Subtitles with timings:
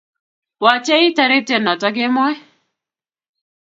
[0.63, 2.35] Wachei toritie noto kemoi